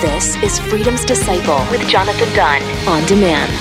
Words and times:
This 0.00 0.36
is 0.42 0.58
Freedom's 0.58 1.04
Disciple 1.04 1.58
with 1.70 1.86
Jonathan 1.88 2.34
Dunn 2.34 2.62
on 2.88 3.06
demand. 3.06 3.52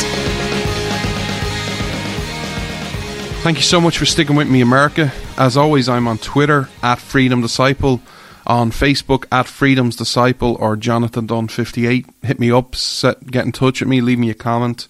Thank 3.44 3.58
you 3.58 3.64
so 3.64 3.80
much 3.80 3.98
for 3.98 4.06
sticking 4.06 4.36
with 4.36 4.50
me, 4.50 4.62
America. 4.62 5.12
As 5.38 5.56
always, 5.56 5.88
I'm 5.88 6.08
on 6.08 6.18
Twitter 6.18 6.70
at 6.82 7.00
Freedom 7.00 7.42
Disciple, 7.42 8.02
on 8.46 8.72
Facebook 8.72 9.26
at 9.32 9.48
Freedom's 9.48 9.96
Disciple 9.96 10.56
or 10.60 10.76
Jonathan 10.76 11.28
Dunn58. 11.28 12.06
Hit 12.24 12.40
me 12.40 12.52
up, 12.52 12.76
set, 12.76 13.28
get 13.28 13.46
in 13.46 13.52
touch 13.52 13.82
with 13.82 13.90
me, 13.90 14.02
leave 14.02 14.20
me 14.20 14.30
a 14.30 14.36
comment, 14.36 14.88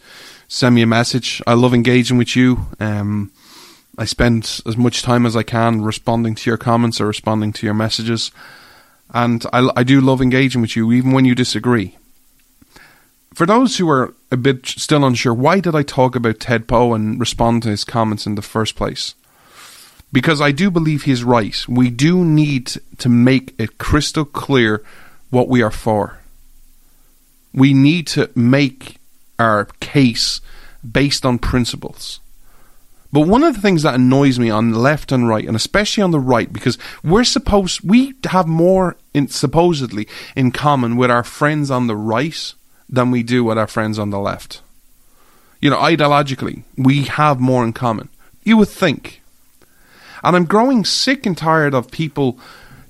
send 0.48 0.76
me 0.76 0.82
a 0.82 0.88
message. 0.88 1.42
I 1.48 1.54
love 1.54 1.74
engaging 1.74 2.18
with 2.18 2.36
you. 2.36 2.68
Um, 2.80 3.32
I 3.98 4.06
spend 4.06 4.62
as 4.66 4.76
much 4.76 5.04
time 5.04 5.26
as 5.26 5.36
I 5.36 5.44
can 5.44 5.82
responding 5.82 6.36
to 6.36 6.50
your 6.50 6.58
comments 6.58 7.00
or 7.00 7.08
responding 7.08 7.54
to 7.54 7.66
your 7.66 7.74
messages. 7.74 8.32
And 9.14 9.46
I, 9.54 9.70
I 9.76 9.84
do 9.84 10.02
love 10.02 10.22
engaging 10.22 10.62
with 10.62 10.76
you, 10.76 10.92
even 10.92 11.12
when 11.12 11.26
you 11.26 11.36
disagree. 11.36 11.98
For 13.34 13.46
those 13.46 13.78
who 13.78 13.90
are 13.90 14.14
a 14.32 14.38
bit 14.38 14.66
still 14.66 15.06
unsure, 15.06 15.34
why 15.34 15.60
did 15.60 15.76
I 15.76 15.84
talk 15.84 16.16
about 16.16 16.40
Ted 16.40 16.68
Poe 16.68 16.94
and 16.94 17.20
respond 17.20 17.64
to 17.64 17.70
his 17.70 17.84
comments 17.84 18.26
in 18.26 18.36
the 18.36 18.42
first 18.42 18.76
place? 18.76 19.14
Because 20.16 20.40
I 20.40 20.54
do 20.54 20.72
believe 20.72 21.04
he's 21.04 21.26
right. 21.26 21.54
We 21.68 21.90
do 21.90 22.24
need 22.24 22.68
to 23.00 23.10
make 23.10 23.54
it 23.60 23.78
crystal 23.78 24.24
clear 24.24 24.82
what 25.30 25.50
we 25.50 25.62
are 25.62 25.70
for. 25.70 26.20
We 27.54 27.74
need 27.74 28.08
to 28.16 28.30
make 28.34 28.96
our 29.38 29.66
case 29.82 30.40
based 30.90 31.26
on 31.26 31.38
principles. 31.38 32.22
But 33.12 33.28
one 33.28 33.44
of 33.44 33.56
the 33.56 33.62
things 33.62 33.84
that 33.84 33.96
annoys 33.96 34.40
me 34.40 34.50
on 34.50 34.72
the 34.72 34.80
left 34.80 35.12
and 35.12 35.28
right, 35.28 35.46
and 35.46 35.54
especially 35.54 36.02
on 36.02 36.12
the 36.12 36.20
right, 36.22 36.52
because 36.52 36.78
we're 37.04 37.26
supposed 37.26 37.82
we 37.82 38.14
have 38.30 38.48
more 38.48 38.96
in, 39.14 39.28
supposedly 39.28 40.08
in 40.34 40.52
common 40.52 40.96
with 40.96 41.12
our 41.12 41.26
friends 41.26 41.70
on 41.70 41.88
the 41.88 41.98
right 41.98 42.54
than 42.88 43.12
we 43.12 43.22
do 43.22 43.44
with 43.44 43.58
our 43.58 43.68
friends 43.68 44.00
on 44.00 44.12
the 44.12 44.20
left. 44.20 44.62
You 45.60 45.72
know, 45.72 45.78
ideologically, 45.78 46.64
we 46.78 47.04
have 47.04 47.42
more 47.42 47.66
in 47.66 47.74
common. 47.74 48.08
You 48.46 48.56
would 48.56 48.70
think. 48.70 49.22
And 50.24 50.36
I'm 50.36 50.46
growing 50.46 50.86
sick 50.86 51.26
and 51.26 51.38
tired 51.38 51.74
of 51.74 51.92
people 51.92 52.40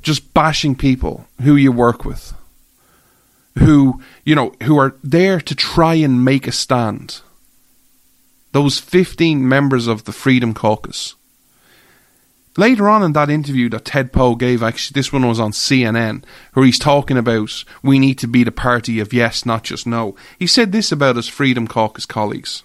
just 0.01 0.33
bashing 0.33 0.75
people 0.75 1.27
who 1.41 1.55
you 1.55 1.71
work 1.71 2.05
with, 2.05 2.33
who, 3.57 4.01
you 4.23 4.35
know, 4.35 4.53
who 4.63 4.77
are 4.77 4.95
there 5.03 5.41
to 5.41 5.55
try 5.55 5.95
and 5.95 6.23
make 6.23 6.47
a 6.47 6.51
stand 6.51 7.21
those 8.55 8.79
15 8.79 9.45
members 9.45 9.85
of 9.85 10.05
the 10.05 10.13
Freedom 10.13 10.53
Caucus. 10.53 11.15
Later 12.55 12.87
on 12.87 13.03
in 13.03 13.11
that 13.11 13.29
interview 13.29 13.67
that 13.67 13.83
Ted 13.83 14.13
Poe 14.13 14.35
gave, 14.35 14.63
actually, 14.63 14.93
this 14.93 15.11
one 15.11 15.27
was 15.27 15.41
on 15.41 15.51
CNN, 15.51 16.23
where 16.53 16.65
he's 16.65 16.79
talking 16.79 17.17
about 17.17 17.65
we 17.83 17.99
need 17.99 18.17
to 18.19 18.27
be 18.27 18.45
the 18.45 18.53
party 18.53 19.01
of 19.01 19.11
yes, 19.11 19.45
not 19.45 19.65
just 19.65 19.85
no. 19.85 20.15
He 20.39 20.47
said 20.47 20.71
this 20.71 20.89
about 20.89 21.17
his 21.17 21.27
Freedom 21.27 21.67
Caucus 21.67 22.05
colleagues. 22.05 22.63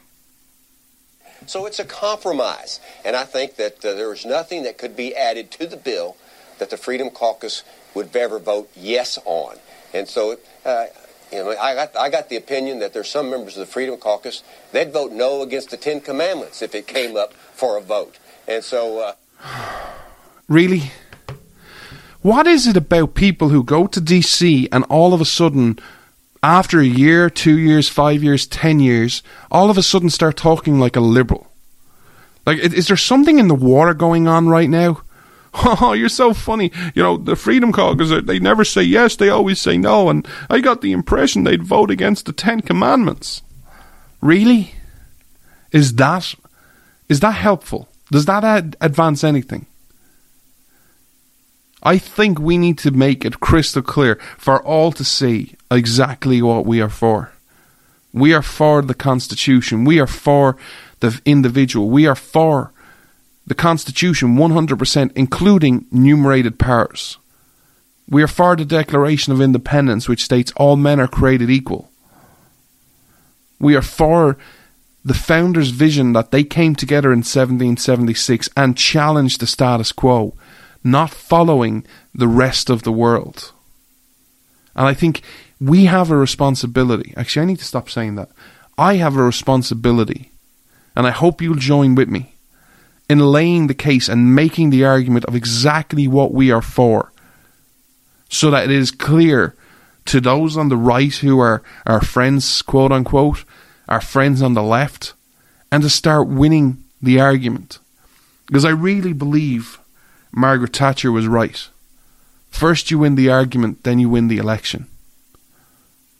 So 1.46 1.66
it's 1.66 1.78
a 1.78 1.84
compromise, 1.84 2.80
and 3.04 3.16
I 3.16 3.24
think 3.24 3.56
that 3.56 3.84
uh, 3.84 3.94
there 3.94 4.12
is 4.12 4.24
nothing 4.24 4.62
that 4.64 4.78
could 4.78 4.94
be 4.94 5.16
added 5.16 5.50
to 5.52 5.66
the 5.66 5.76
bill 5.76 6.16
that 6.58 6.70
the 6.70 6.76
Freedom 6.76 7.10
Caucus 7.10 7.64
would 7.94 8.14
ever 8.14 8.38
vote 8.38 8.70
yes 8.76 9.18
on. 9.24 9.56
And 9.92 10.06
so 10.06 10.36
uh, 10.64 10.86
you 11.32 11.38
know, 11.38 11.50
I 11.56 11.74
got, 11.74 11.96
I 11.96 12.10
got 12.10 12.28
the 12.28 12.36
opinion 12.36 12.80
that 12.80 12.92
there's 12.92 13.08
some 13.08 13.30
members 13.30 13.56
of 13.56 13.60
the 13.60 13.72
Freedom 13.72 13.96
Caucus, 13.96 14.42
they'd 14.72 14.92
vote 14.92 15.12
no 15.12 15.42
against 15.42 15.70
the 15.70 15.76
Ten 15.76 16.00
Commandments 16.00 16.60
if 16.62 16.74
it 16.74 16.86
came 16.86 17.16
up 17.16 17.32
for 17.32 17.76
a 17.76 17.80
vote. 17.80 18.18
And 18.48 18.64
so. 18.64 19.14
Uh, 19.42 19.86
really? 20.48 20.90
What 22.22 22.46
is 22.46 22.66
it 22.66 22.76
about 22.76 23.14
people 23.14 23.48
who 23.48 23.64
go 23.64 23.86
to 23.86 24.00
DC 24.00 24.68
and 24.72 24.84
all 24.84 25.14
of 25.14 25.20
a 25.20 25.24
sudden, 25.24 25.78
after 26.42 26.80
a 26.80 26.84
year, 26.86 27.28
two 27.28 27.58
years, 27.58 27.88
five 27.88 28.22
years, 28.22 28.46
ten 28.46 28.80
years, 28.80 29.22
all 29.50 29.70
of 29.70 29.78
a 29.78 29.82
sudden 29.82 30.10
start 30.10 30.36
talking 30.36 30.78
like 30.78 30.96
a 30.96 31.00
liberal? 31.00 31.48
Like, 32.46 32.58
is 32.58 32.88
there 32.88 32.96
something 32.96 33.38
in 33.38 33.48
the 33.48 33.54
water 33.54 33.94
going 33.94 34.26
on 34.26 34.48
right 34.48 34.70
now? 34.70 35.02
Oh, 35.52 35.94
you're 35.94 36.08
so 36.08 36.32
funny. 36.32 36.70
You 36.94 37.02
know, 37.02 37.16
the 37.16 37.34
Freedom 37.34 37.72
Caucus, 37.72 38.12
they 38.24 38.38
never 38.38 38.64
say 38.64 38.82
yes, 38.82 39.16
they 39.16 39.30
always 39.30 39.60
say 39.60 39.76
no. 39.76 40.08
And 40.08 40.24
I 40.48 40.60
got 40.60 40.80
the 40.80 40.92
impression 40.92 41.42
they'd 41.42 41.64
vote 41.64 41.90
against 41.90 42.26
the 42.26 42.32
Ten 42.32 42.60
Commandments. 42.60 43.42
Really? 44.20 44.74
Is 45.72 45.96
that, 45.96 46.36
is 47.08 47.18
that 47.18 47.32
helpful? 47.32 47.88
Does 48.12 48.26
that 48.26 48.44
ad- 48.44 48.76
advance 48.80 49.24
anything? 49.24 49.66
I 51.82 51.98
think 51.98 52.38
we 52.38 52.58
need 52.58 52.78
to 52.78 52.90
make 52.90 53.24
it 53.24 53.40
crystal 53.40 53.82
clear 53.82 54.16
for 54.36 54.62
all 54.62 54.92
to 54.92 55.04
see 55.04 55.54
exactly 55.70 56.42
what 56.42 56.66
we 56.66 56.80
are 56.80 56.90
for. 56.90 57.32
We 58.12 58.34
are 58.34 58.42
for 58.42 58.82
the 58.82 58.94
Constitution. 58.94 59.84
We 59.84 60.00
are 60.00 60.06
for 60.06 60.56
the 61.00 61.20
individual. 61.24 61.88
We 61.88 62.06
are 62.06 62.16
for 62.16 62.72
the 63.46 63.54
Constitution 63.54 64.36
100%, 64.36 65.12
including 65.14 65.86
enumerated 65.92 66.58
powers. 66.58 67.18
We 68.08 68.22
are 68.22 68.28
for 68.28 68.56
the 68.56 68.64
Declaration 68.64 69.32
of 69.32 69.40
Independence, 69.40 70.08
which 70.08 70.24
states 70.24 70.52
all 70.56 70.76
men 70.76 71.00
are 71.00 71.08
created 71.08 71.48
equal. 71.48 71.90
We 73.58 73.76
are 73.76 73.82
for 73.82 74.36
the 75.04 75.14
founders' 75.14 75.70
vision 75.70 76.12
that 76.12 76.30
they 76.30 76.44
came 76.44 76.74
together 76.74 77.12
in 77.12 77.20
1776 77.20 78.48
and 78.56 78.76
challenged 78.76 79.40
the 79.40 79.46
status 79.46 79.92
quo, 79.92 80.34
not 80.82 81.10
following 81.10 81.84
the 82.14 82.28
rest 82.28 82.70
of 82.70 82.82
the 82.82 82.92
world. 82.92 83.52
And 84.74 84.86
I 84.86 84.94
think 84.94 85.22
we 85.60 85.84
have 85.86 86.10
a 86.10 86.16
responsibility. 86.16 87.12
Actually, 87.16 87.42
I 87.42 87.46
need 87.46 87.58
to 87.58 87.64
stop 87.64 87.90
saying 87.90 88.14
that. 88.14 88.30
I 88.78 88.96
have 88.96 89.16
a 89.16 89.22
responsibility, 89.22 90.32
and 90.96 91.06
I 91.06 91.10
hope 91.10 91.42
you'll 91.42 91.54
join 91.56 91.94
with 91.94 92.08
me 92.08 92.34
in 93.08 93.18
laying 93.18 93.66
the 93.66 93.74
case 93.74 94.08
and 94.08 94.34
making 94.34 94.70
the 94.70 94.84
argument 94.84 95.24
of 95.24 95.34
exactly 95.34 96.06
what 96.06 96.32
we 96.32 96.52
are 96.52 96.62
for, 96.62 97.12
so 98.28 98.50
that 98.52 98.64
it 98.64 98.70
is 98.70 98.92
clear 98.92 99.56
to 100.06 100.20
those 100.20 100.56
on 100.56 100.68
the 100.68 100.76
right 100.76 101.14
who 101.16 101.40
are 101.40 101.62
our 101.84 102.00
friends, 102.00 102.62
quote 102.62 102.92
unquote, 102.92 103.44
our 103.88 104.00
friends 104.00 104.40
on 104.40 104.54
the 104.54 104.62
left, 104.62 105.12
and 105.72 105.82
to 105.82 105.90
start 105.90 106.28
winning 106.28 106.82
the 107.02 107.20
argument. 107.20 107.80
Because 108.46 108.64
I 108.64 108.70
really 108.70 109.12
believe 109.12 109.79
Margaret 110.32 110.76
Thatcher 110.76 111.10
was 111.12 111.26
right. 111.26 111.68
First, 112.50 112.90
you 112.90 112.98
win 112.98 113.14
the 113.14 113.30
argument, 113.30 113.84
then 113.84 113.98
you 113.98 114.08
win 114.08 114.28
the 114.28 114.38
election. 114.38 114.86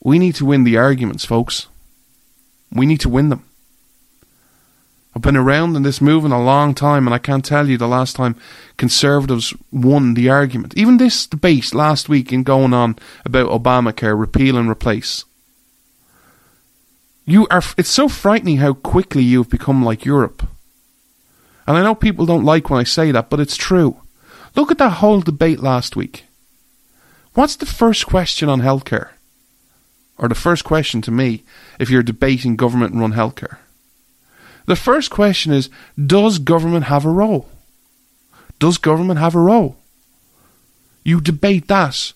We 0.03 0.19
need 0.19 0.35
to 0.37 0.45
win 0.45 0.65
the 0.65 0.77
arguments, 0.77 1.25
folks. 1.25 1.67
We 2.73 2.87
need 2.87 3.01
to 3.01 3.09
win 3.09 3.29
them. 3.29 3.45
I've 5.15 5.23
been 5.23 5.37
around 5.37 5.75
in 5.75 5.83
this 5.83 6.01
movement 6.01 6.35
a 6.35 6.39
long 6.39 6.73
time, 6.73 7.07
and 7.07 7.15
I 7.15 7.19
can't 7.19 7.45
tell 7.45 7.69
you 7.69 7.77
the 7.77 7.89
last 7.89 8.15
time 8.15 8.37
Conservatives 8.77 9.53
won 9.73 10.15
the 10.15 10.31
argument. 10.31 10.73
Even 10.77 10.99
this 10.99 11.27
debate 11.27 11.75
last 11.75 12.09
week 12.09 12.33
in 12.33 12.45
going 12.45 12.73
on 12.73 12.97
about 13.25 13.49
Obamacare, 13.51 14.19
repeal 14.19 14.57
and 14.57 14.71
replace. 14.71 15.25
You 17.25 17.49
are. 17.51 17.63
It's 17.77 17.91
so 17.91 18.09
frightening 18.09 18.59
how 18.59 18.73
quickly 18.73 19.23
you've 19.23 19.51
become 19.51 19.85
like 19.85 20.05
Europe. 20.05 20.49
And 21.67 21.77
I 21.77 21.83
know 21.83 21.95
people 21.95 22.27
don't 22.27 22.45
like 22.45 22.71
when 22.71 22.81
I 22.81 22.85
say 22.85 23.13
that, 23.13 23.31
but 23.31 23.41
it's 23.41 23.57
true. 23.57 24.01
Look 24.57 24.71
at 24.71 24.79
that 24.79 24.95
whole 24.95 25.21
debate 25.21 25.61
last 25.61 25.97
week. 25.97 26.25
What's 27.35 27.57
the 27.57 27.67
first 27.67 28.07
question 28.07 28.49
on 28.49 28.61
healthcare? 28.61 29.11
Or 30.19 30.29
the 30.29 30.35
first 30.35 30.65
question 30.65 31.01
to 31.03 31.11
me, 31.11 31.45
if 31.79 31.89
you're 31.89 32.03
debating 32.03 32.57
government 32.57 32.95
run 32.95 33.13
healthcare? 33.13 33.59
The 34.67 34.77
first 34.77 35.11
question 35.11 35.53
is 35.53 35.71
Does 35.97 36.39
government 36.39 36.85
have 36.87 37.05
a 37.05 37.11
role? 37.11 37.49
Does 38.59 38.79
government 38.79 39.19
have 39.19 39.35
a 39.35 39.41
role? 39.41 39.77
You 41.05 41.21
debate 41.21 41.69
that. 41.69 42.13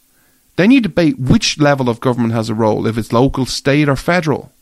Then 0.56 0.70
you 0.70 0.81
debate 0.81 1.19
which 1.19 1.58
level 1.58 1.88
of 1.88 2.00
government 2.00 2.35
has 2.35 2.49
a 2.49 2.55
role, 2.55 2.87
if 2.87 2.99
it's 2.99 3.12
local, 3.12 3.46
state, 3.46 3.88
or 3.88 3.96
federal. 3.96 4.52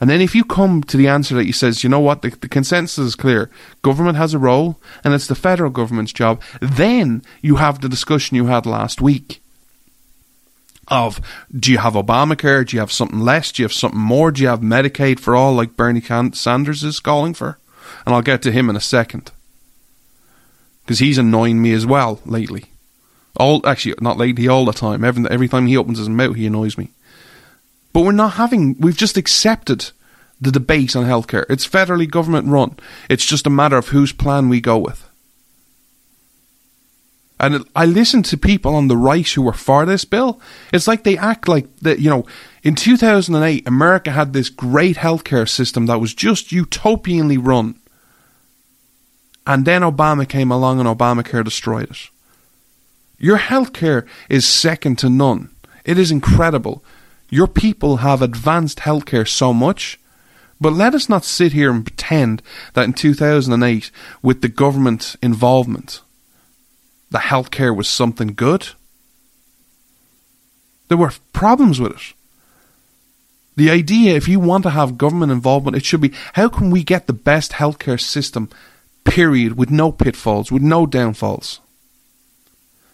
And 0.00 0.10
then 0.10 0.20
if 0.20 0.34
you 0.34 0.44
come 0.44 0.82
to 0.84 0.96
the 0.96 1.08
answer 1.08 1.34
that 1.34 1.46
you 1.46 1.52
says, 1.52 1.82
you 1.82 1.88
know 1.88 2.00
what, 2.00 2.22
the, 2.22 2.30
the, 2.30 2.48
consensus 2.48 2.98
is 2.98 3.14
clear, 3.14 3.50
government 3.82 4.16
has 4.16 4.34
a 4.34 4.38
role, 4.38 4.78
and 5.02 5.14
it's 5.14 5.26
the 5.26 5.34
federal 5.34 5.70
government's 5.70 6.12
job, 6.12 6.42
then 6.60 7.22
you 7.40 7.56
have 7.56 7.80
the 7.80 7.88
discussion 7.88 8.36
you 8.36 8.46
had 8.46 8.66
last 8.66 9.00
week 9.00 9.40
of 10.88 11.20
do 11.56 11.72
you 11.72 11.78
have 11.78 11.94
Obamacare? 11.94 12.66
Do 12.66 12.76
you 12.76 12.80
have 12.80 12.92
something 12.92 13.20
less? 13.20 13.52
Do 13.52 13.62
you 13.62 13.64
have 13.64 13.72
something 13.72 13.98
more? 13.98 14.30
Do 14.30 14.42
you 14.42 14.48
have 14.48 14.60
Medicaid 14.60 15.18
for 15.18 15.34
all, 15.34 15.54
like 15.54 15.76
Bernie 15.76 16.00
Sanders 16.00 16.84
is 16.84 17.00
calling 17.00 17.34
for? 17.34 17.58
And 18.04 18.14
I'll 18.14 18.22
get 18.22 18.42
to 18.42 18.52
him 18.52 18.70
in 18.70 18.76
a 18.76 18.80
second 18.80 19.32
because 20.84 20.98
he's 21.00 21.18
annoying 21.18 21.60
me 21.60 21.72
as 21.72 21.86
well 21.86 22.20
lately. 22.24 22.66
All 23.36 23.66
actually, 23.66 23.94
not 24.00 24.16
lately, 24.16 24.48
all 24.48 24.64
the 24.64 24.72
time. 24.72 25.04
Every 25.04 25.28
every 25.28 25.48
time 25.48 25.66
he 25.66 25.76
opens 25.76 25.98
his 25.98 26.08
mouth, 26.08 26.36
he 26.36 26.46
annoys 26.46 26.78
me. 26.78 26.90
But 27.96 28.02
we're 28.02 28.12
not 28.12 28.34
having. 28.34 28.76
We've 28.78 28.94
just 28.94 29.16
accepted 29.16 29.90
the 30.38 30.52
debate 30.52 30.94
on 30.94 31.06
healthcare. 31.06 31.46
It's 31.48 31.66
federally 31.66 32.06
government 32.06 32.46
run. 32.46 32.76
It's 33.08 33.24
just 33.24 33.46
a 33.46 33.50
matter 33.50 33.78
of 33.78 33.88
whose 33.88 34.12
plan 34.12 34.50
we 34.50 34.60
go 34.60 34.76
with. 34.76 35.08
And 37.40 37.64
I 37.74 37.86
listen 37.86 38.22
to 38.24 38.36
people 38.36 38.74
on 38.74 38.88
the 38.88 38.98
right 38.98 39.26
who 39.26 39.48
are 39.48 39.54
for 39.54 39.86
this 39.86 40.04
bill. 40.04 40.38
It's 40.74 40.86
like 40.86 41.04
they 41.04 41.16
act 41.16 41.48
like 41.48 41.74
that, 41.78 41.98
you 41.98 42.10
know, 42.10 42.26
in 42.62 42.74
2008, 42.74 43.66
America 43.66 44.10
had 44.10 44.34
this 44.34 44.50
great 44.50 44.96
healthcare 44.96 45.48
system 45.48 45.86
that 45.86 45.98
was 45.98 46.12
just 46.12 46.50
utopianly 46.50 47.38
run. 47.40 47.80
And 49.46 49.64
then 49.64 49.80
Obama 49.80 50.28
came 50.28 50.52
along 50.52 50.80
and 50.80 50.86
Obamacare 50.86 51.42
destroyed 51.42 51.88
it. 51.88 52.10
Your 53.18 53.38
healthcare 53.38 54.06
is 54.28 54.46
second 54.46 54.98
to 54.98 55.08
none. 55.08 55.48
It 55.86 55.96
is 55.96 56.10
incredible. 56.10 56.84
Your 57.28 57.46
people 57.46 57.98
have 57.98 58.22
advanced 58.22 58.78
healthcare 58.78 59.28
so 59.28 59.52
much. 59.52 59.98
But 60.60 60.72
let 60.72 60.94
us 60.94 61.08
not 61.08 61.24
sit 61.24 61.52
here 61.52 61.70
and 61.70 61.84
pretend 61.84 62.42
that 62.72 62.84
in 62.84 62.94
2008, 62.94 63.90
with 64.22 64.40
the 64.40 64.48
government 64.48 65.16
involvement, 65.22 66.00
the 67.10 67.18
healthcare 67.18 67.76
was 67.76 67.88
something 67.88 68.28
good. 68.28 68.68
There 70.88 70.96
were 70.96 71.12
problems 71.32 71.80
with 71.80 71.92
it. 71.92 72.14
The 73.56 73.70
idea, 73.70 74.14
if 74.14 74.28
you 74.28 74.38
want 74.38 74.64
to 74.64 74.70
have 74.70 74.98
government 74.98 75.32
involvement, 75.32 75.76
it 75.76 75.84
should 75.84 76.00
be 76.00 76.12
how 76.34 76.48
can 76.48 76.70
we 76.70 76.84
get 76.84 77.06
the 77.06 77.12
best 77.12 77.52
healthcare 77.52 78.00
system, 78.00 78.50
period, 79.04 79.56
with 79.56 79.70
no 79.70 79.92
pitfalls, 79.92 80.52
with 80.52 80.62
no 80.62 80.86
downfalls? 80.86 81.60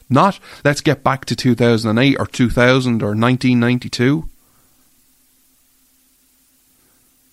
Not 0.09 0.39
let's 0.65 0.81
get 0.81 1.05
back 1.05 1.25
to 1.27 1.37
2008 1.37 2.17
or 2.19 2.27
2000 2.27 3.03
or 3.03 3.07
1992. 3.09 4.29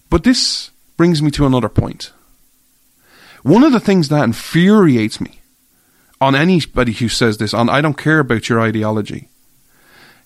But 0.09 0.23
this 0.23 0.71
brings 0.97 1.21
me 1.21 1.31
to 1.31 1.45
another 1.45 1.69
point. 1.69 2.11
One 3.43 3.63
of 3.63 3.71
the 3.71 3.79
things 3.79 4.09
that 4.09 4.23
infuriates 4.23 5.21
me 5.21 5.39
on 6.19 6.35
anybody 6.35 6.93
who 6.93 7.07
says 7.07 7.37
this, 7.37 7.53
on 7.53 7.69
I 7.69 7.81
don't 7.81 7.97
care 7.97 8.19
about 8.19 8.49
your 8.49 8.59
ideology. 8.59 9.29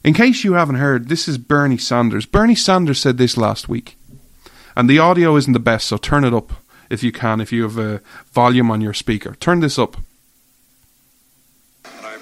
In 0.04 0.14
case 0.14 0.44
you 0.44 0.54
haven't 0.54 0.76
heard, 0.76 1.08
this 1.08 1.28
is 1.28 1.38
Bernie 1.38 1.78
Sanders. 1.78 2.26
Bernie 2.26 2.56
Sanders 2.56 3.00
said 3.00 3.18
this 3.18 3.38
last 3.38 3.70
week. 3.70 3.98
And 4.76 4.90
the 4.90 5.00
audio 5.00 5.36
isn't 5.36 5.54
the 5.54 5.60
best, 5.60 5.88
so 5.88 5.98
turn 5.98 6.24
it 6.24 6.34
up 6.34 6.54
if 6.90 7.04
you 7.04 7.12
can, 7.12 7.40
if 7.40 7.52
you 7.52 7.64
have 7.64 7.78
a 7.78 8.02
volume 8.32 8.72
on 8.72 8.82
your 8.82 8.94
speaker. 8.94 9.36
Turn 9.36 9.60
this 9.60 9.78
up. 9.78 9.98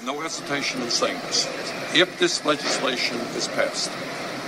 Have 0.02 0.16
no 0.16 0.22
hesitation 0.22 0.82
in 0.82 0.90
saying 0.90 1.20
this. 1.28 1.46
If 1.94 2.18
this 2.18 2.44
legislation 2.44 3.18
is 3.36 3.48
passed, 3.50 3.92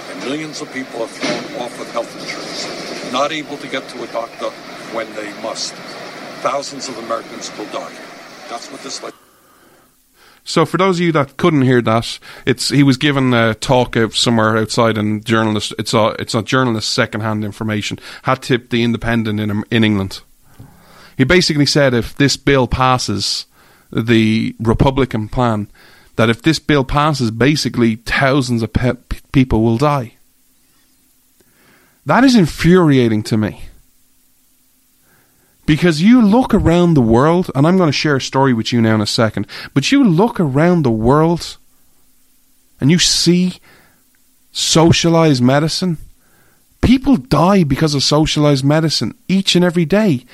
and 0.10 0.20
millions 0.24 0.62
of 0.62 0.74
people 0.74 1.04
are 1.04 1.08
thrown 1.08 1.62
off 1.62 1.80
of 1.80 1.92
health 1.92 2.12
insurance, 2.20 3.14
not 3.14 3.32
able 3.32 3.58
to 3.58 3.68
get 3.68 3.88
to 3.90 4.04
a 4.04 4.08
doctor 4.08 4.50
when 4.96 5.14
they 5.14 5.32
must, 5.44 5.74
thousands 6.42 6.90
of 6.90 6.98
Americans 6.98 7.56
will 7.56 7.66
die. 7.66 7.94
That's 8.50 8.72
what 8.72 8.82
this 8.82 9.04
like. 9.04 9.14
So, 10.44 10.66
for 10.66 10.78
those 10.78 10.98
of 10.98 11.06
you 11.06 11.12
that 11.12 11.38
couldn't 11.38 11.62
hear 11.62 11.84
that, 11.84 12.18
it's 12.48 12.70
he 12.70 12.82
was 12.82 12.98
given 12.98 13.36
a 13.36 13.54
talk 13.54 13.96
out 13.96 14.14
somewhere 14.14 14.58
outside, 14.58 14.98
and 14.98 15.24
journalist. 15.24 15.72
It's 15.78 15.94
a 15.94 16.16
it's 16.18 16.34
a 16.34 16.42
journalist 16.42 16.92
secondhand 16.92 17.46
information. 17.46 18.00
Had 18.24 18.42
tipped 18.42 18.72
the 18.72 18.82
Independent 18.84 19.40
in 19.40 19.64
in 19.70 19.84
England. 19.84 20.22
He 21.16 21.26
basically 21.26 21.68
said 21.68 21.94
if 21.94 22.16
this 22.16 22.38
bill 22.38 22.68
passes, 22.68 23.46
the 23.94 24.56
Republican 24.60 25.30
plan, 25.30 25.70
that 26.16 26.30
if 26.30 26.42
this 26.42 26.60
bill 26.60 26.84
passes, 26.84 27.32
basically 27.32 27.96
thousands 27.96 28.62
of 28.62 28.74
pe- 28.74 28.94
people 29.32 29.62
will 29.62 29.78
die. 29.78 30.14
That 32.06 32.24
is 32.24 32.36
infuriating 32.36 33.24
to 33.24 33.38
me. 33.38 33.64
Because 35.66 36.02
you 36.02 36.22
look 36.22 36.54
around 36.54 36.94
the 36.94 37.02
world, 37.02 37.50
and 37.56 37.66
I'm 37.66 37.78
going 37.78 37.88
to 37.88 37.94
share 37.94 38.18
a 38.18 38.22
story 38.22 38.54
with 38.54 38.74
you 38.74 38.82
now 38.82 38.96
in 38.96 39.02
a 39.02 39.06
second, 39.06 39.48
but 39.74 39.92
you 39.92 40.04
look 40.04 40.40
around 40.40 40.84
the 40.84 40.92
world 40.92 41.58
and 42.82 42.92
you 42.92 43.00
see 43.00 43.60
socialized 44.52 45.42
medicine. 45.42 45.98
People 46.82 47.16
die 47.16 47.64
because 47.64 47.96
of 47.96 48.04
socialized 48.04 48.66
medicine 48.66 49.16
each 49.30 49.56
and 49.56 49.64
every 49.64 49.86
day. 49.86 50.26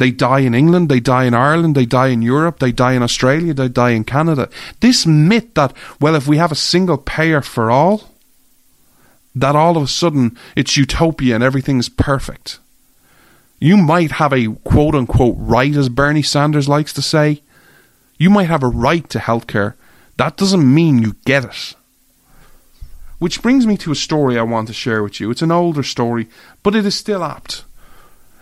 They 0.00 0.10
die 0.10 0.38
in 0.40 0.54
England, 0.54 0.88
they 0.88 0.98
die 0.98 1.24
in 1.24 1.34
Ireland, 1.34 1.74
they 1.74 1.84
die 1.84 2.06
in 2.06 2.22
Europe, 2.22 2.58
they 2.58 2.72
die 2.72 2.94
in 2.94 3.02
Australia, 3.02 3.52
they 3.52 3.68
die 3.68 3.90
in 3.90 4.04
Canada. 4.04 4.48
This 4.80 5.04
myth 5.04 5.52
that, 5.56 5.76
well, 6.00 6.14
if 6.14 6.26
we 6.26 6.38
have 6.38 6.50
a 6.50 6.54
single 6.54 6.96
payer 6.96 7.42
for 7.42 7.70
all, 7.70 8.08
that 9.34 9.54
all 9.54 9.76
of 9.76 9.82
a 9.82 9.86
sudden 9.86 10.38
it's 10.56 10.74
utopia 10.74 11.34
and 11.34 11.44
everything's 11.44 11.90
perfect. 11.90 12.60
You 13.58 13.76
might 13.76 14.12
have 14.12 14.32
a 14.32 14.54
quote 14.64 14.94
unquote 14.94 15.36
right, 15.36 15.76
as 15.76 15.90
Bernie 15.90 16.22
Sanders 16.22 16.66
likes 16.66 16.94
to 16.94 17.02
say. 17.02 17.42
You 18.16 18.30
might 18.30 18.48
have 18.48 18.62
a 18.62 18.68
right 18.68 19.06
to 19.10 19.18
healthcare. 19.18 19.74
That 20.16 20.38
doesn't 20.38 20.74
mean 20.74 21.02
you 21.02 21.14
get 21.26 21.44
it. 21.44 21.74
Which 23.18 23.42
brings 23.42 23.66
me 23.66 23.76
to 23.76 23.92
a 23.92 23.94
story 23.94 24.38
I 24.38 24.44
want 24.44 24.68
to 24.68 24.72
share 24.72 25.02
with 25.02 25.20
you. 25.20 25.30
It's 25.30 25.42
an 25.42 25.52
older 25.52 25.82
story, 25.82 26.26
but 26.62 26.74
it 26.74 26.86
is 26.86 26.94
still 26.94 27.22
apt. 27.22 27.64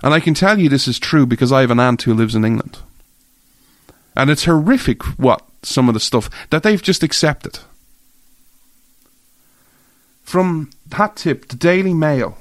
And 0.02 0.14
I 0.14 0.20
can 0.20 0.34
tell 0.34 0.58
you 0.58 0.68
this 0.68 0.88
is 0.88 0.98
true 0.98 1.26
because 1.26 1.52
I 1.52 1.60
have 1.60 1.70
an 1.70 1.80
aunt 1.80 2.02
who 2.02 2.14
lives 2.14 2.34
in 2.34 2.44
England. 2.44 2.78
And 4.16 4.30
it's 4.30 4.44
horrific 4.44 5.02
what 5.18 5.42
some 5.62 5.88
of 5.88 5.94
the 5.94 6.00
stuff 6.00 6.30
that 6.50 6.62
they've 6.62 6.82
just 6.82 7.02
accepted. 7.02 7.60
From 10.22 10.70
that 10.86 11.16
tip, 11.16 11.48
the 11.48 11.56
Daily 11.56 11.94
Mail. 11.94 12.36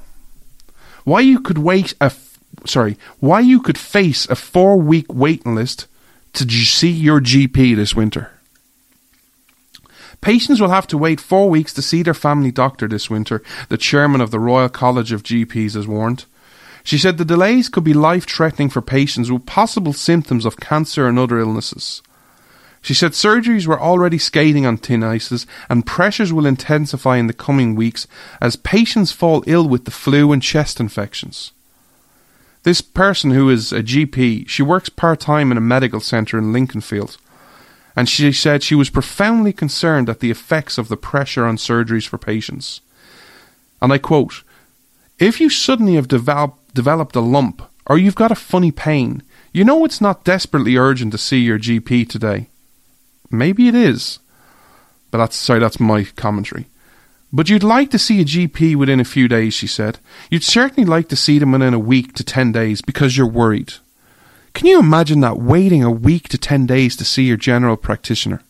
Why 1.04 1.20
you 1.20 1.40
could 1.40 1.58
wait 1.58 1.94
a 2.00 2.12
sorry, 2.64 2.96
why 3.20 3.40
you 3.40 3.60
could 3.60 3.78
face 3.78 4.28
a 4.28 4.34
four 4.34 4.76
week 4.76 5.12
waiting 5.12 5.54
list 5.54 5.86
to 6.34 6.48
see 6.48 6.90
your 6.90 7.20
GP 7.20 7.76
this 7.76 7.94
winter. 7.94 8.30
Patients 10.20 10.60
will 10.60 10.70
have 10.70 10.86
to 10.88 10.98
wait 10.98 11.20
four 11.20 11.48
weeks 11.48 11.72
to 11.74 11.82
see 11.82 12.02
their 12.02 12.14
family 12.14 12.50
doctor 12.50 12.88
this 12.88 13.08
winter, 13.08 13.42
the 13.68 13.76
chairman 13.76 14.20
of 14.20 14.30
the 14.30 14.40
Royal 14.40 14.68
College 14.68 15.12
of 15.12 15.22
GPs 15.22 15.74
has 15.74 15.86
warned. 15.86 16.24
She 16.88 16.96
said 16.96 17.18
the 17.18 17.24
delays 17.26 17.68
could 17.68 17.84
be 17.84 17.92
life 17.92 18.26
threatening 18.26 18.70
for 18.70 18.80
patients 18.80 19.30
with 19.30 19.44
possible 19.44 19.92
symptoms 19.92 20.46
of 20.46 20.56
cancer 20.56 21.06
and 21.06 21.18
other 21.18 21.38
illnesses. 21.38 22.00
She 22.80 22.94
said 22.94 23.10
surgeries 23.12 23.66
were 23.66 23.78
already 23.78 24.16
skating 24.16 24.64
on 24.64 24.78
thin 24.78 25.02
ices 25.02 25.46
and 25.68 25.84
pressures 25.84 26.32
will 26.32 26.46
intensify 26.46 27.18
in 27.18 27.26
the 27.26 27.34
coming 27.34 27.74
weeks 27.74 28.06
as 28.40 28.56
patients 28.56 29.12
fall 29.12 29.44
ill 29.46 29.68
with 29.68 29.84
the 29.84 29.90
flu 29.90 30.32
and 30.32 30.42
chest 30.42 30.80
infections. 30.80 31.52
This 32.62 32.80
person 32.80 33.32
who 33.32 33.50
is 33.50 33.70
a 33.70 33.82
GP, 33.82 34.48
she 34.48 34.62
works 34.62 34.88
part 34.88 35.20
time 35.20 35.52
in 35.52 35.58
a 35.58 35.60
medical 35.60 36.00
centre 36.00 36.38
in 36.38 36.54
Lichfield. 36.54 37.18
And 37.96 38.08
she 38.08 38.32
said 38.32 38.62
she 38.62 38.74
was 38.74 38.88
profoundly 38.88 39.52
concerned 39.52 40.08
at 40.08 40.20
the 40.20 40.30
effects 40.30 40.78
of 40.78 40.88
the 40.88 40.96
pressure 40.96 41.44
on 41.44 41.58
surgeries 41.58 42.08
for 42.08 42.16
patients. 42.16 42.80
And 43.82 43.92
I 43.92 43.98
quote 43.98 44.42
If 45.18 45.38
you 45.38 45.50
suddenly 45.50 45.96
have 45.96 46.08
develop, 46.08 46.57
developed 46.74 47.16
a 47.16 47.20
lump 47.20 47.62
or 47.88 47.98
you've 47.98 48.14
got 48.14 48.30
a 48.30 48.36
funny 48.36 48.70
pain, 48.70 49.22
you 49.52 49.64
know 49.64 49.84
it's 49.84 50.00
not 50.00 50.24
desperately 50.24 50.76
urgent 50.76 51.12
to 51.12 51.18
see 51.18 51.38
your 51.38 51.58
GP 51.58 52.08
today. 52.08 52.48
Maybe 53.30 53.66
it 53.66 53.74
is. 53.74 54.18
But 55.10 55.18
that's 55.18 55.36
sorry, 55.36 55.58
that's 55.58 55.80
my 55.80 56.04
commentary. 56.04 56.66
But 57.32 57.48
you'd 57.48 57.62
like 57.62 57.90
to 57.90 57.98
see 57.98 58.20
a 58.20 58.24
GP 58.24 58.76
within 58.76 59.00
a 59.00 59.04
few 59.04 59.26
days, 59.28 59.54
she 59.54 59.66
said. 59.66 59.98
You'd 60.30 60.44
certainly 60.44 60.88
like 60.88 61.08
to 61.08 61.16
see 61.16 61.38
them 61.38 61.52
within 61.52 61.74
a 61.74 61.78
week 61.78 62.14
to 62.14 62.24
10 62.24 62.52
days 62.52 62.80
because 62.80 63.16
you're 63.16 63.26
worried. 63.26 63.74
Can 64.54 64.66
you 64.66 64.78
imagine 64.78 65.20
that 65.20 65.38
waiting 65.38 65.82
a 65.82 65.90
week 65.90 66.28
to 66.30 66.38
10 66.38 66.66
days 66.66 66.96
to 66.96 67.04
see 67.04 67.24
your 67.24 67.36
general 67.36 67.76
practitioner? 67.76 68.42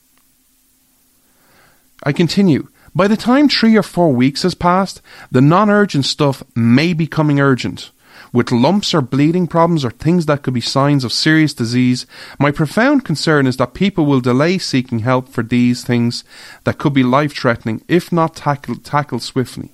I 2.05 2.13
continue. 2.13 2.69
By 2.95 3.09
the 3.09 3.17
time 3.17 3.49
three 3.49 3.77
or 3.77 3.83
four 3.83 4.13
weeks 4.13 4.43
has 4.43 4.55
passed, 4.55 5.03
the 5.31 5.41
non 5.41 5.71
urgent 5.71 6.05
stuff 6.05 6.43
may 6.55 6.93
be 6.93 7.05
becoming 7.05 7.41
urgent. 7.41 7.91
With 8.32 8.52
lumps 8.52 8.92
or 8.94 9.00
bleeding 9.00 9.47
problems 9.47 9.85
or 9.85 9.90
things 9.90 10.26
that 10.26 10.42
could 10.42 10.54
be 10.54 10.61
signs 10.61 11.04
of 11.04 11.12
serious 11.12 11.54
disease, 11.54 12.06
my 12.38 12.50
profound 12.50 13.04
concern 13.04 13.47
is 13.47 13.56
that 13.56 13.75
people 13.75 14.04
will 14.04 14.20
delay 14.20 14.58
seeking 14.58 15.00
help 15.00 15.28
for 15.28 15.42
these 15.42 15.82
things 15.82 16.25
that 16.64 16.78
could 16.78 16.92
be 16.92 17.02
life 17.02 17.32
threatening 17.32 17.82
if 17.88 18.12
not 18.12 18.37
tackled, 18.37 18.85
tackled 18.85 19.23
swiftly. 19.23 19.73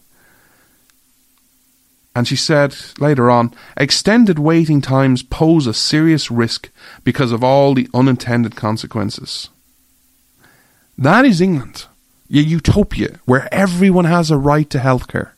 And 2.15 2.29
she 2.29 2.37
said 2.37 2.77
later 3.01 3.29
on, 3.29 3.53
extended 3.77 4.39
waiting 4.39 4.81
times 4.81 5.25
pose 5.25 5.67
a 5.67 5.75
serious 5.75 6.31
risk 6.31 6.71
because 7.03 7.33
of 7.33 7.43
all 7.43 7.75
the 7.75 7.89
unintended 7.93 8.55
consequences. 8.55 9.49
That 10.97 11.25
is 11.25 11.41
England, 11.41 11.87
a 12.31 12.37
utopia 12.37 13.19
where 13.25 13.53
everyone 13.53 14.05
has 14.05 14.31
a 14.31 14.39
right 14.39 14.71
to 14.71 14.79
healthcare. 14.79 15.34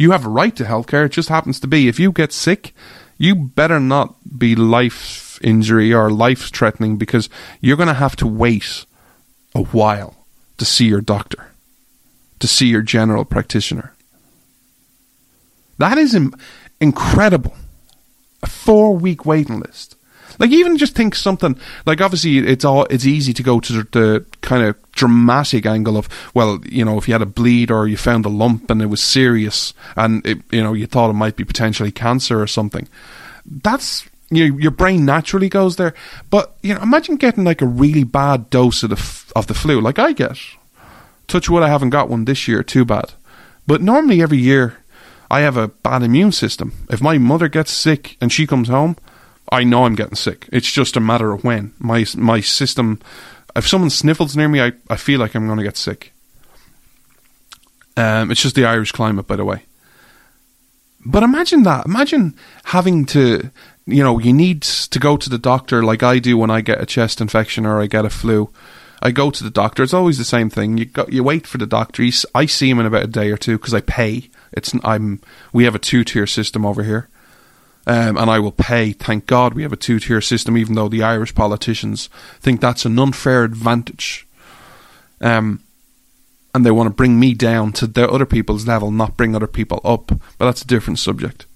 You 0.00 0.12
have 0.12 0.24
a 0.24 0.30
right 0.30 0.56
to 0.56 0.64
healthcare. 0.64 1.04
It 1.04 1.12
just 1.12 1.28
happens 1.28 1.60
to 1.60 1.66
be 1.66 1.86
if 1.86 2.00
you 2.00 2.10
get 2.10 2.32
sick, 2.32 2.72
you 3.18 3.34
better 3.34 3.78
not 3.78 4.16
be 4.38 4.56
life 4.56 5.38
injury 5.42 5.92
or 5.92 6.10
life 6.10 6.50
threatening 6.50 6.96
because 6.96 7.28
you're 7.60 7.76
going 7.76 7.86
to 7.86 7.92
have 7.92 8.16
to 8.16 8.26
wait 8.26 8.86
a 9.54 9.62
while 9.62 10.26
to 10.56 10.64
see 10.64 10.86
your 10.86 11.02
doctor, 11.02 11.52
to 12.38 12.46
see 12.46 12.68
your 12.68 12.80
general 12.80 13.26
practitioner. 13.26 13.92
That 15.76 15.98
is 15.98 16.14
Im- 16.14 16.32
incredible. 16.80 17.54
A 18.42 18.46
four 18.46 18.96
week 18.96 19.26
waiting 19.26 19.60
list. 19.60 19.96
Like 20.38 20.50
even 20.50 20.76
just 20.76 20.94
think 20.94 21.14
something 21.14 21.58
like 21.86 22.00
obviously 22.00 22.38
it's 22.38 22.64
all 22.64 22.84
it's 22.86 23.06
easy 23.06 23.32
to 23.32 23.42
go 23.42 23.60
to 23.60 23.82
the, 23.82 24.24
kind 24.40 24.64
of 24.64 24.76
dramatic 24.92 25.66
angle 25.66 25.96
of 25.96 26.08
well 26.34 26.58
you 26.66 26.84
know 26.84 26.98
if 26.98 27.06
you 27.06 27.14
had 27.14 27.22
a 27.22 27.26
bleed 27.26 27.70
or 27.70 27.86
you 27.86 27.96
found 27.96 28.26
a 28.26 28.28
lump 28.28 28.68
and 28.70 28.82
it 28.82 28.86
was 28.86 29.00
serious 29.00 29.72
and 29.96 30.26
it, 30.26 30.38
you 30.50 30.62
know 30.62 30.72
you 30.72 30.86
thought 30.86 31.10
it 31.10 31.14
might 31.14 31.36
be 31.36 31.44
potentially 31.44 31.92
cancer 31.92 32.40
or 32.40 32.46
something. 32.46 32.88
That's 33.46 34.08
you 34.30 34.48
know, 34.48 34.58
your 34.58 34.70
brain 34.70 35.04
naturally 35.04 35.48
goes 35.48 35.76
there. 35.76 35.94
But 36.30 36.56
you 36.62 36.74
know 36.74 36.82
imagine 36.82 37.16
getting 37.16 37.44
like 37.44 37.62
a 37.62 37.66
really 37.66 38.04
bad 38.04 38.50
dose 38.50 38.82
of 38.82 38.90
the 38.90 38.96
f- 38.96 39.32
of 39.36 39.46
the 39.46 39.54
flu 39.54 39.80
like 39.80 39.98
I 39.98 40.12
get. 40.12 40.38
Touch 41.26 41.48
wood, 41.48 41.62
I 41.62 41.68
haven't 41.68 41.90
got 41.90 42.08
one 42.08 42.24
this 42.24 42.48
year. 42.48 42.62
Too 42.62 42.84
bad. 42.84 43.12
But 43.66 43.80
normally 43.82 44.20
every 44.20 44.38
year 44.38 44.78
I 45.30 45.40
have 45.40 45.56
a 45.56 45.68
bad 45.68 46.02
immune 46.02 46.32
system. 46.32 46.72
If 46.90 47.00
my 47.00 47.18
mother 47.18 47.48
gets 47.48 47.70
sick 47.70 48.16
and 48.20 48.32
she 48.32 48.48
comes 48.48 48.68
home, 48.68 48.96
I 49.50 49.64
know 49.64 49.84
I'm 49.84 49.94
getting 49.94 50.14
sick. 50.14 50.48
It's 50.52 50.70
just 50.70 50.96
a 50.96 51.00
matter 51.00 51.32
of 51.32 51.44
when. 51.44 51.72
My 51.78 52.04
my 52.16 52.40
system. 52.40 53.00
If 53.56 53.66
someone 53.66 53.90
sniffles 53.90 54.36
near 54.36 54.48
me, 54.48 54.60
I, 54.60 54.72
I 54.88 54.96
feel 54.96 55.18
like 55.18 55.34
I'm 55.34 55.46
going 55.46 55.58
to 55.58 55.64
get 55.64 55.76
sick. 55.76 56.12
Um, 57.96 58.30
it's 58.30 58.40
just 58.40 58.54
the 58.54 58.64
Irish 58.64 58.92
climate, 58.92 59.26
by 59.26 59.34
the 59.34 59.44
way. 59.44 59.64
But 61.04 61.24
imagine 61.24 61.64
that. 61.64 61.84
Imagine 61.84 62.36
having 62.64 63.06
to, 63.06 63.50
you 63.86 64.04
know, 64.04 64.20
you 64.20 64.32
need 64.32 64.62
to 64.62 64.98
go 65.00 65.16
to 65.16 65.28
the 65.28 65.38
doctor 65.38 65.82
like 65.82 66.04
I 66.04 66.20
do 66.20 66.38
when 66.38 66.50
I 66.50 66.60
get 66.60 66.80
a 66.80 66.86
chest 66.86 67.20
infection 67.20 67.66
or 67.66 67.80
I 67.80 67.86
get 67.86 68.04
a 68.04 68.10
flu. 68.10 68.50
I 69.02 69.10
go 69.10 69.30
to 69.30 69.42
the 69.42 69.50
doctor. 69.50 69.82
It's 69.82 69.94
always 69.94 70.18
the 70.18 70.24
same 70.24 70.48
thing. 70.48 70.78
You 70.78 70.84
go, 70.84 71.06
you 71.08 71.24
wait 71.24 71.46
for 71.46 71.58
the 71.58 71.66
doctor. 71.66 72.04
I 72.34 72.46
see 72.46 72.70
him 72.70 72.78
in 72.78 72.86
about 72.86 73.02
a 73.04 73.08
day 73.08 73.30
or 73.30 73.36
two 73.36 73.58
because 73.58 73.74
I 73.74 73.80
pay. 73.80 74.30
It's 74.52 74.74
I'm 74.84 75.20
we 75.52 75.64
have 75.64 75.74
a 75.74 75.80
two 75.80 76.04
tier 76.04 76.26
system 76.26 76.64
over 76.64 76.84
here 76.84 77.08
um, 77.90 78.16
and 78.16 78.30
I 78.30 78.38
will 78.38 78.52
pay. 78.52 78.92
Thank 78.92 79.26
God 79.26 79.52
we 79.52 79.62
have 79.64 79.72
a 79.72 79.76
two 79.76 79.98
tier 79.98 80.20
system, 80.20 80.56
even 80.56 80.76
though 80.76 80.88
the 80.88 81.02
Irish 81.02 81.34
politicians 81.34 82.08
think 82.38 82.60
that's 82.60 82.84
an 82.84 82.96
unfair 83.00 83.42
advantage. 83.42 84.28
Um, 85.20 85.64
and 86.54 86.64
they 86.64 86.70
want 86.70 86.86
to 86.86 86.94
bring 86.94 87.18
me 87.18 87.34
down 87.34 87.72
to 87.72 87.88
the 87.88 88.08
other 88.08 88.26
people's 88.26 88.64
level, 88.64 88.92
not 88.92 89.16
bring 89.16 89.34
other 89.34 89.48
people 89.48 89.80
up. 89.82 90.06
But 90.38 90.44
that's 90.44 90.62
a 90.62 90.68
different 90.68 91.00
subject. 91.00 91.46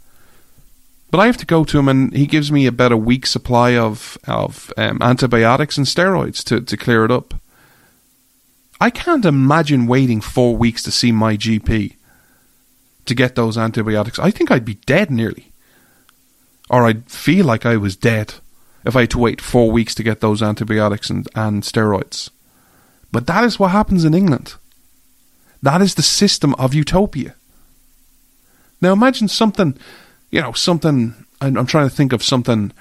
But 1.13 1.21
I 1.21 1.27
have 1.27 1.37
to 1.37 1.47
go 1.47 1.63
to 1.63 1.79
him, 1.79 1.89
and 1.89 2.13
he 2.13 2.27
gives 2.27 2.51
me 2.51 2.67
about 2.67 2.91
a 2.91 2.97
week's 2.97 3.31
supply 3.31 3.77
of 3.77 4.19
of 4.27 4.73
um, 4.77 4.99
antibiotics 5.01 5.79
and 5.79 5.87
steroids 5.87 6.43
to, 6.47 6.61
to 6.61 6.77
clear 6.77 7.05
it 7.05 7.13
up. 7.13 7.35
I 8.81 8.91
can't 8.91 9.25
imagine 9.25 9.87
waiting 9.87 10.21
four 10.21 10.57
weeks 10.57 10.83
to 10.83 10.91
see 10.91 11.13
my 11.13 11.37
GP 11.37 11.95
to 13.05 13.15
get 13.15 13.37
those 13.37 13.57
antibiotics. 13.57 14.19
I 14.19 14.33
think 14.33 14.51
I'd 14.51 14.65
be 14.65 14.81
dead 14.87 15.13
nearly 15.13 15.53
or 16.71 16.87
I'd 16.87 17.11
feel 17.11 17.47
like 17.47 17.67
I 17.67 17.77
was 17.77 17.97
dead 17.97 18.35
if 18.85 18.97
I 18.97 19.03
had 19.03 19.11
to 19.11 19.19
wait 19.19 19.41
four 19.41 19.71
weeks 19.71 19.95
to 19.95 20.03
get 20.03 20.21
those 20.21 20.43
antibiotics 20.43 21.11
and, 21.11 21.29
and 21.35 21.63
steroids. 21.63 22.31
But 23.13 23.27
that 23.27 23.45
is 23.45 23.59
what 23.59 23.71
happens 23.71 24.05
in 24.05 24.15
England. 24.15 24.55
That 25.63 25.81
is 25.81 25.95
the 25.95 26.03
system 26.03 26.55
of 26.57 26.75
utopia. 26.75 27.35
Now 28.81 28.93
imagine 28.93 29.29
something, 29.29 29.79
you 30.31 30.41
know, 30.41 30.53
something, 30.53 31.15
I'm, 31.41 31.57
I'm 31.57 31.67
trying 31.67 31.89
to 31.89 31.95
think 31.95 32.13
of 32.13 32.23
something, 32.23 32.73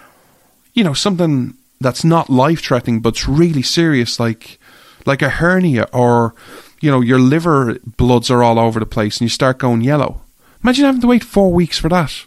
you 0.74 0.84
know, 0.84 0.94
something 0.94 1.56
that's 1.80 2.04
not 2.04 2.30
life 2.30 2.62
threatening 2.62 3.00
but's 3.00 3.28
really 3.28 3.62
serious, 3.62 4.20
like, 4.20 4.60
like 5.06 5.22
a 5.22 5.30
hernia 5.30 5.88
or, 5.94 6.34
you 6.82 6.92
know, 6.92 7.00
your 7.00 7.20
liver 7.20 7.78
bloods 7.98 8.30
are 8.30 8.44
all 8.44 8.60
over 8.60 8.80
the 8.80 8.86
place 8.86 9.18
and 9.18 9.25
you 9.25 9.30
start 9.30 9.60
going 9.60 9.82
yellow. 9.82 10.22
Imagine 10.63 10.86
having 10.86 11.02
to 11.02 11.08
wait 11.08 11.24
four 11.24 11.54
weeks 11.54 11.78
for 11.78 11.90
that. 11.90 12.25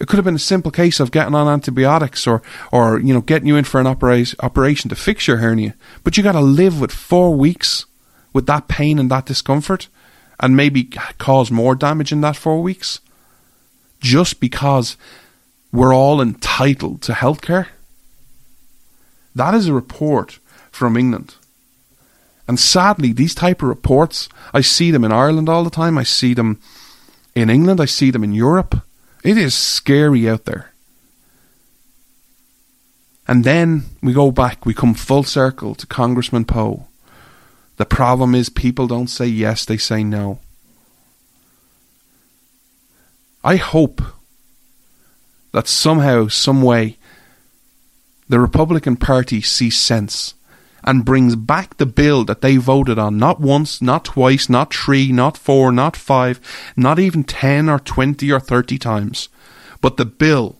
It 0.00 0.08
could 0.08 0.16
have 0.16 0.24
been 0.24 0.34
a 0.34 0.38
simple 0.38 0.70
case 0.70 0.98
of 0.98 1.10
getting 1.10 1.34
on 1.34 1.46
antibiotics 1.46 2.26
or, 2.26 2.42
or 2.72 2.98
you 2.98 3.12
know, 3.12 3.20
getting 3.20 3.46
you 3.46 3.56
in 3.56 3.64
for 3.64 3.80
an 3.80 3.86
opera- 3.86 4.24
operation 4.40 4.88
to 4.88 4.96
fix 4.96 5.28
your 5.28 5.36
hernia. 5.36 5.74
But 6.02 6.16
you 6.16 6.22
got 6.22 6.32
to 6.32 6.40
live 6.40 6.80
with 6.80 6.90
four 6.90 7.34
weeks 7.34 7.84
with 8.32 8.46
that 8.46 8.66
pain 8.66 8.98
and 8.98 9.10
that 9.10 9.26
discomfort 9.26 9.88
and 10.40 10.56
maybe 10.56 10.84
cause 11.18 11.50
more 11.50 11.74
damage 11.74 12.12
in 12.12 12.22
that 12.22 12.36
four 12.36 12.62
weeks 12.62 13.00
just 14.00 14.40
because 14.40 14.96
we're 15.70 15.94
all 15.94 16.22
entitled 16.22 17.02
to 17.02 17.12
healthcare. 17.12 17.66
That 19.34 19.54
is 19.54 19.68
a 19.68 19.74
report 19.74 20.38
from 20.70 20.96
England. 20.96 21.34
And 22.48 22.58
sadly, 22.58 23.12
these 23.12 23.34
type 23.34 23.62
of 23.62 23.68
reports, 23.68 24.28
I 24.52 24.62
see 24.62 24.90
them 24.90 25.04
in 25.04 25.12
Ireland 25.12 25.48
all 25.48 25.62
the 25.62 25.70
time. 25.70 25.98
I 25.98 26.02
see 26.04 26.34
them 26.34 26.58
in 27.34 27.50
England. 27.50 27.80
I 27.80 27.84
see 27.84 28.10
them 28.10 28.24
in 28.24 28.32
Europe. 28.32 28.82
It 29.22 29.36
is 29.36 29.54
scary 29.54 30.28
out 30.28 30.44
there. 30.44 30.72
And 33.28 33.44
then 33.44 33.84
we 34.02 34.12
go 34.12 34.30
back, 34.30 34.66
we 34.66 34.74
come 34.74 34.94
full 34.94 35.22
circle 35.22 35.74
to 35.76 35.86
Congressman 35.86 36.44
Poe. 36.44 36.86
The 37.76 37.86
problem 37.86 38.34
is 38.34 38.48
people 38.48 38.86
don't 38.86 39.08
say 39.08 39.26
yes, 39.26 39.64
they 39.64 39.76
say 39.76 40.02
no. 40.02 40.40
I 43.42 43.56
hope 43.56 44.02
that 45.52 45.66
somehow, 45.66 46.28
some 46.28 46.62
way, 46.62 46.98
the 48.28 48.40
Republican 48.40 48.96
Party 48.96 49.40
sees 49.40 49.78
sense 49.78 50.34
and 50.84 51.04
brings 51.04 51.36
back 51.36 51.76
the 51.76 51.86
bill 51.86 52.24
that 52.24 52.40
they 52.40 52.56
voted 52.56 52.98
on 52.98 53.16
not 53.18 53.40
once, 53.40 53.82
not 53.82 54.04
twice, 54.04 54.48
not 54.48 54.72
three, 54.72 55.12
not 55.12 55.36
four, 55.36 55.72
not 55.72 55.96
five, 55.96 56.40
not 56.76 56.98
even 56.98 57.24
10 57.24 57.68
or 57.68 57.78
20 57.78 58.30
or 58.32 58.40
30 58.40 58.78
times, 58.78 59.28
but 59.80 59.96
the 59.96 60.04
bill 60.04 60.56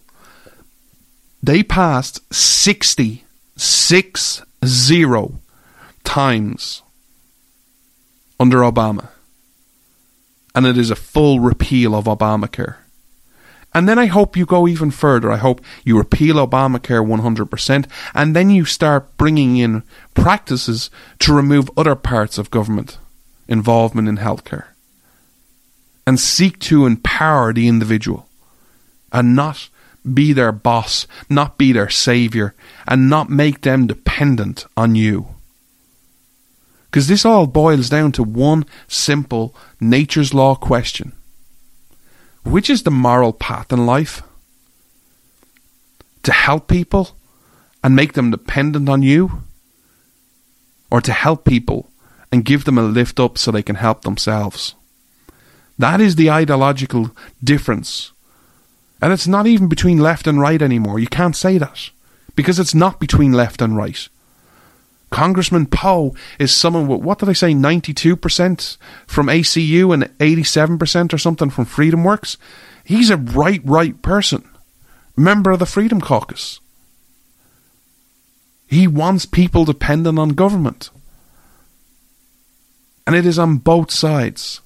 they 1.43 1.63
passed 1.63 2.21
60, 2.35 3.25
six 3.57 4.43
zero 4.65 5.41
times 6.05 6.83
under 8.39 8.59
Obama. 8.59 9.09
And 10.55 10.67
it 10.67 10.77
is 10.77 10.91
a 10.91 10.97
full 10.97 11.41
repeal 11.41 11.95
of 11.95 12.05
Obamacare. 12.05 12.77
And 13.73 13.89
then 13.89 13.99
I 13.99 14.07
hope 14.07 14.37
you 14.37 14.47
go 14.47 14.67
even 14.67 14.91
further. 14.91 15.31
I 15.31 15.37
hope 15.37 15.61
you 15.85 15.97
repeal 15.97 16.37
Obamacare 16.37 17.07
100% 17.07 17.91
and 18.15 18.35
then 18.35 18.51
you 18.51 18.65
start 18.65 19.17
bringing 19.17 19.57
in 19.57 19.85
practices 20.15 20.91
to 21.21 21.33
remove 21.33 21.71
other 21.77 21.95
parts 21.95 22.37
of 22.37 22.51
government 22.51 22.99
involvement 23.47 24.09
in 24.09 24.17
healthcare 24.17 24.67
and 26.07 26.19
seek 26.19 26.59
to 26.59 26.87
empower 26.87 27.53
the 27.53 27.69
individual 27.69 28.27
and 29.13 29.37
not 29.37 29.69
be 30.13 30.33
their 30.33 30.53
boss, 30.53 31.07
not 31.29 31.59
be 31.59 31.73
their 31.73 31.91
savior, 31.91 32.55
and 32.89 33.11
not 33.11 33.29
make 33.29 33.61
them 33.61 33.87
dependent 33.87 34.67
on 34.77 34.95
you. 34.95 35.29
Because 36.87 37.07
this 37.07 37.25
all 37.25 37.47
boils 37.47 37.89
down 37.89 38.11
to 38.13 38.23
one 38.23 38.65
simple 38.89 39.55
nature's 39.81 40.35
law 40.35 40.55
question 40.55 41.13
Which 42.43 42.71
is 42.71 42.83
the 42.83 42.91
moral 42.91 43.33
path 43.33 43.73
in 43.73 43.87
life? 43.87 44.23
To 46.23 46.33
help 46.33 46.69
people 46.69 47.11
and 47.83 47.97
make 47.97 48.15
them 48.15 48.31
dependent 48.31 48.89
on 48.89 49.03
you? 49.03 49.43
Or 50.91 51.01
to 51.01 51.13
help 51.13 51.45
people 51.45 51.91
and 52.33 52.45
give 52.45 52.65
them 52.65 52.79
a 52.79 52.83
lift 52.83 53.21
up 53.21 53.39
so 53.39 53.51
they 53.51 53.63
can 53.63 53.77
help 53.77 54.03
themselves? 54.03 54.75
That 55.79 56.01
is 56.01 56.17
the 56.17 56.31
ideological 56.31 57.11
difference. 57.43 58.13
And 59.01 59.13
it's 59.13 59.27
not 59.27 59.47
even 59.47 59.69
between 59.69 59.99
left 59.99 60.27
and 60.27 60.39
right 60.39 60.61
anymore. 60.61 60.99
You 60.99 61.07
can't 61.07 61.37
say 61.37 61.57
that. 61.59 61.91
Because 62.37 62.59
it's 62.59 62.75
not 62.75 63.01
between 63.01 63.33
left 63.33 63.63
and 63.63 63.77
right. 63.77 64.09
Congressman 65.11 65.67
Poe 65.67 66.15
is 66.39 66.55
someone 66.55 66.87
with, 66.87 67.01
what 67.01 67.19
did 67.19 67.29
I 67.29 67.33
say, 67.33 67.53
92% 67.53 68.77
from 69.07 69.27
ACU 69.27 69.93
and 69.93 70.05
87% 70.19 71.13
or 71.13 71.19
something 71.19 71.51
from 71.51 71.65
Freedom 71.65 72.05
Works? 72.05 72.37
He's 72.85 73.11
a 73.11 73.17
right, 73.17 73.61
right 73.65 74.01
person. 74.03 74.49
Member 75.17 75.51
of 75.51 75.59
the 75.59 75.67
Freedom 75.67 76.01
Caucus. 76.01 76.61
He 78.69 78.87
wants 78.87 79.27
people 79.27 79.65
dependent 79.65 80.19
on 80.19 80.31
government. 80.31 80.91
And 83.07 83.17
it 83.17 83.27
is 83.27 83.39
on 83.39 83.59
both 83.59 83.91
sides. 83.91 84.61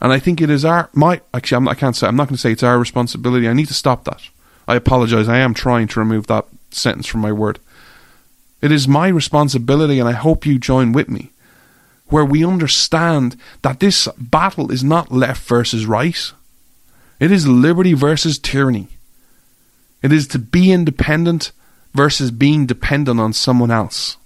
And 0.00 0.12
I 0.12 0.18
think 0.18 0.40
it 0.40 0.48
is 0.48 0.64
our, 0.64 0.88
my, 0.94 1.20
actually, 1.34 1.56
I'm, 1.56 1.68
I 1.68 1.74
can't 1.74 1.94
say, 1.94 2.06
I'm 2.06 2.16
not 2.16 2.28
going 2.28 2.36
to 2.36 2.40
say 2.40 2.52
it's 2.52 2.62
our 2.62 2.78
responsibility. 2.78 3.46
I 3.48 3.52
need 3.52 3.68
to 3.68 3.74
stop 3.74 4.04
that. 4.04 4.22
I 4.66 4.76
apologize. 4.76 5.28
I 5.28 5.38
am 5.38 5.52
trying 5.52 5.88
to 5.88 6.00
remove 6.00 6.26
that 6.28 6.46
sentence 6.70 7.06
from 7.06 7.20
my 7.20 7.32
word. 7.32 7.58
It 8.60 8.70
is 8.70 8.86
my 8.86 9.08
responsibility, 9.08 9.98
and 9.98 10.08
I 10.08 10.12
hope 10.12 10.44
you 10.44 10.58
join 10.58 10.92
with 10.92 11.08
me, 11.08 11.32
where 12.08 12.24
we 12.24 12.44
understand 12.44 13.36
that 13.62 13.80
this 13.80 14.06
battle 14.18 14.70
is 14.70 14.84
not 14.84 15.12
left 15.12 15.46
versus 15.46 15.86
right. 15.86 16.32
It 17.18 17.30
is 17.30 17.46
liberty 17.46 17.94
versus 17.94 18.38
tyranny. 18.38 18.88
It 20.02 20.12
is 20.12 20.26
to 20.28 20.38
be 20.38 20.72
independent 20.72 21.52
versus 21.94 22.30
being 22.30 22.66
dependent 22.66 23.20
on 23.20 23.32
someone 23.32 23.70
else. 23.70 24.16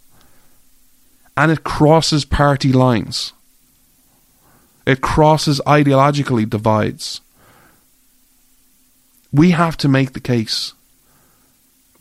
And 1.36 1.50
it 1.50 1.64
crosses 1.64 2.24
party 2.24 2.72
lines. 2.72 3.32
It 4.86 5.00
crosses 5.00 5.60
ideologically 5.66 6.48
divides. 6.48 7.20
We 9.32 9.50
have 9.50 9.76
to 9.78 9.88
make 9.88 10.12
the 10.12 10.20
case 10.20 10.74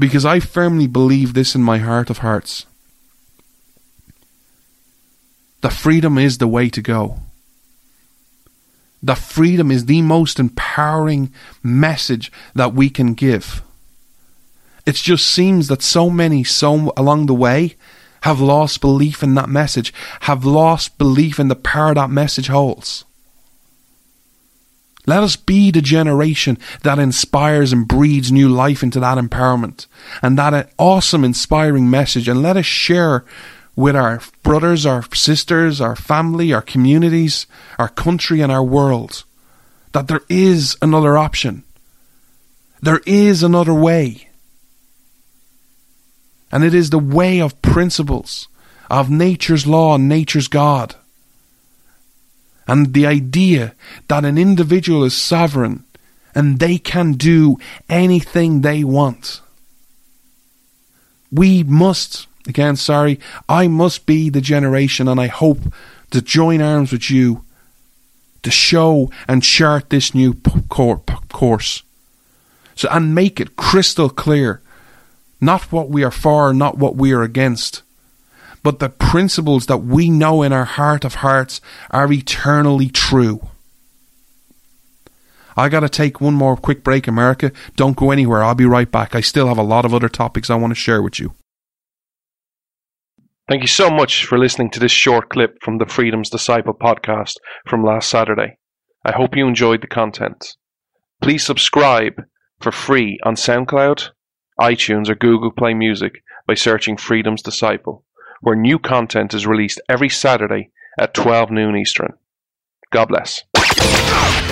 because 0.03 0.25
I 0.25 0.41
firmly 0.41 0.86
believe 0.86 1.33
this 1.33 1.55
in 1.55 1.63
my 1.63 1.77
heart 1.77 2.10
of 2.10 2.17
hearts. 2.17 2.65
The 5.62 5.69
freedom 5.69 6.17
is 6.17 6.39
the 6.39 6.48
way 6.48 6.67
to 6.72 6.81
go. 6.81 7.19
The 9.01 9.15
freedom 9.15 9.72
is 9.72 9.86
the 9.86 10.01
most 10.01 10.41
empowering 10.41 11.33
message 11.63 12.33
that 12.53 12.74
we 12.74 12.89
can 12.89 13.13
give. 13.13 13.63
It 14.86 14.95
just 14.95 15.25
seems 15.25 15.69
that 15.69 15.81
so 15.81 16.10
many, 16.10 16.43
so 16.43 16.91
along 16.98 17.27
the 17.27 17.33
way, 17.33 17.77
have 18.24 18.41
lost 18.41 18.81
belief 18.81 19.24
in 19.24 19.36
that 19.36 19.48
message, 19.48 19.93
have 20.27 20.43
lost 20.43 20.98
belief 20.98 21.39
in 21.39 21.48
the 21.48 21.55
power 21.55 21.93
that 21.93 22.10
message 22.10 22.48
holds. 22.48 23.05
Let 25.05 25.24
us 25.24 25.36
be 25.36 25.69
the 25.69 25.81
generation 25.81 26.57
that 26.83 27.00
inspires 27.00 27.74
and 27.74 27.88
breathes 27.88 28.31
new 28.31 28.48
life 28.48 28.83
into 28.83 29.00
that 29.01 29.17
empowerment 29.17 29.88
and 30.22 30.38
that 30.38 30.72
awesome, 30.77 31.24
inspiring 31.24 31.89
message. 31.89 32.27
And 32.29 32.41
let 32.41 32.55
us 32.55 32.65
share 32.65 33.25
with 33.75 33.95
our 33.95 34.22
brothers, 34.43 34.86
our 34.86 35.03
sisters, 35.13 35.81
our 35.81 35.95
family, 35.95 36.53
our 36.53 36.62
communities, 36.62 37.48
our 37.77 37.89
country, 37.89 38.39
and 38.41 38.51
our 38.51 38.63
world 38.63 39.24
that 39.91 40.07
there 40.07 40.22
is 40.29 40.77
another 40.81 41.17
option. 41.17 41.63
There 42.81 43.01
is 43.05 43.43
another 43.43 43.74
way. 43.74 44.29
And 46.51 46.63
it 46.63 46.74
is 46.74 46.91
the 46.91 47.00
way 47.00 47.41
of 47.41 47.62
principles, 47.62 48.48
of 48.89 49.10
nature's 49.10 49.65
law 49.65 49.95
and 49.95 50.07
nature's 50.07 50.48
God 50.48 50.95
and 52.67 52.93
the 52.93 53.05
idea 53.05 53.74
that 54.08 54.25
an 54.25 54.38
individual 54.38 55.03
is 55.03 55.15
sovereign 55.15 55.83
and 56.35 56.59
they 56.59 56.77
can 56.77 57.14
do 57.14 57.57
anything 57.90 58.61
they 58.61 58.83
want. 58.83 59.42
We 61.31 61.64
must, 61.64 62.27
again, 62.48 62.75
sorry, 62.75 63.20
I 63.48 63.68
must 63.68 64.05
be 64.05 64.29
the 64.29 64.42
generation, 64.42 65.07
and 65.07 65.20
I 65.20 65.27
hope 65.27 65.59
to 66.11 66.22
join 66.22 66.61
arms 66.61 66.92
with 66.92 67.09
you 67.09 67.44
to 68.44 68.51
show 68.51 69.09
and 69.27 69.42
chart 69.42 69.90
this 69.90 70.14
new 70.14 70.33
course. 70.70 71.83
So, 72.75 72.87
and 72.92 73.16
make 73.16 73.40
it 73.40 73.55
crystal 73.55 74.09
clear 74.09 74.61
not 75.40 75.72
what 75.72 75.90
we 75.90 76.03
are 76.03 76.11
for, 76.11 76.53
not 76.53 76.77
what 76.77 76.96
we 76.96 77.11
are 77.11 77.22
against, 77.22 77.81
but 78.63 78.79
the 78.79 78.89
principles 78.89 79.67
that 79.67 79.79
we 79.79 80.09
know 80.09 80.41
in 80.41 80.53
our 80.53 80.65
heart 80.65 81.03
of 81.03 81.15
hearts 81.15 81.61
are 81.91 82.11
eternally 82.11 82.89
true. 82.89 83.47
I 85.55 85.69
got 85.69 85.81
to 85.81 85.89
take 85.89 86.19
one 86.19 86.33
more 86.33 86.57
quick 86.57 86.83
break, 86.83 87.07
America. 87.07 87.51
Don't 87.75 87.97
go 87.97 88.09
anywhere. 88.09 88.43
I'll 88.43 88.55
be 88.55 88.65
right 88.65 88.89
back. 88.89 89.13
I 89.13 89.21
still 89.21 89.47
have 89.47 89.57
a 89.57 89.63
lot 89.63 89.85
of 89.85 89.93
other 89.93 90.09
topics 90.09 90.49
I 90.49 90.55
want 90.55 90.71
to 90.71 90.75
share 90.75 91.01
with 91.01 91.19
you. 91.19 91.35
Thank 93.49 93.61
you 93.61 93.67
so 93.67 93.89
much 93.89 94.25
for 94.25 94.37
listening 94.37 94.71
to 94.71 94.79
this 94.79 94.91
short 94.91 95.29
clip 95.29 95.57
from 95.61 95.77
the 95.77 95.85
Freedom's 95.85 96.29
Disciple 96.29 96.73
podcast 96.73 97.33
from 97.67 97.83
last 97.83 98.09
Saturday. 98.09 98.57
I 99.05 99.11
hope 99.11 99.35
you 99.35 99.45
enjoyed 99.45 99.81
the 99.81 99.87
content. 99.87 100.55
Please 101.21 101.45
subscribe 101.45 102.13
for 102.61 102.71
free 102.71 103.19
on 103.23 103.35
SoundCloud, 103.35 104.09
iTunes, 104.59 105.09
or 105.09 105.15
Google 105.15 105.51
Play 105.51 105.73
Music 105.73 106.13
by 106.47 106.53
searching 106.53 106.95
Freedom's 106.95 107.41
Disciple 107.41 108.05
where 108.44 108.56
new 108.56 108.77
content 108.77 109.34
is 109.34 109.48
released 109.48 109.82
every 109.90 110.10
Saturday 110.10 110.70
at 111.00 111.14
12 111.14 111.50
noon 111.50 111.75
Eastern. 111.75 112.14
God 112.92 113.08
bless. 113.08 113.44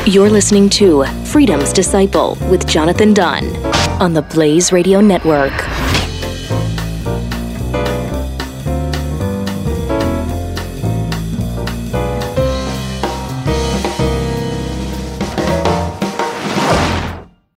You're 0.07 0.29
listening 0.29 0.69
to 0.71 1.05
Freedom's 1.25 1.71
Disciple 1.71 2.37
with 2.49 2.67
Jonathan 2.67 3.13
Dunn 3.13 3.45
on 4.01 4.13
the 4.13 4.23
Blaze 4.23 4.71
Radio 4.71 4.99
Network. 4.99 5.53